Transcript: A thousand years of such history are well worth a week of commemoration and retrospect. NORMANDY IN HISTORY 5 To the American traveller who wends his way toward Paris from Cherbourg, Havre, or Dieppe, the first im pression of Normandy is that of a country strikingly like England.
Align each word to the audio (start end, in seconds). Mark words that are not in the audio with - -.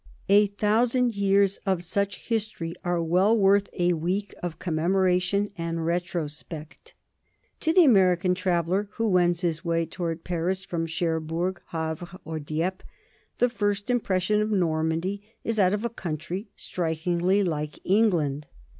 A 0.29 0.47
thousand 0.47 1.15
years 1.15 1.57
of 1.57 1.83
such 1.83 2.21
history 2.27 2.73
are 2.83 3.03
well 3.03 3.37
worth 3.37 3.69
a 3.73 3.93
week 3.93 4.33
of 4.41 4.57
commemoration 4.57 5.51
and 5.59 5.85
retrospect. 5.85 6.95
NORMANDY 6.97 6.99
IN 7.03 7.35
HISTORY 7.35 7.57
5 7.59 7.59
To 7.59 7.73
the 7.73 7.85
American 7.85 8.33
traveller 8.33 8.89
who 8.93 9.07
wends 9.07 9.41
his 9.41 9.63
way 9.63 9.85
toward 9.85 10.23
Paris 10.23 10.65
from 10.65 10.87
Cherbourg, 10.87 11.61
Havre, 11.67 12.17
or 12.25 12.39
Dieppe, 12.39 12.83
the 13.37 13.47
first 13.47 13.91
im 13.91 13.99
pression 13.99 14.41
of 14.41 14.51
Normandy 14.51 15.21
is 15.43 15.57
that 15.57 15.71
of 15.75 15.85
a 15.85 15.89
country 15.91 16.49
strikingly 16.55 17.43
like 17.43 17.77
England. 17.83 18.47